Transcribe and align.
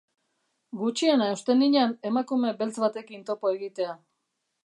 Gutxiena 0.79 1.27
uste 1.33 1.55
ninan 1.59 1.93
emakume 2.11 2.55
beltz 2.63 2.73
batekin 2.87 3.23
topo 3.31 3.55
egitea. 3.59 3.93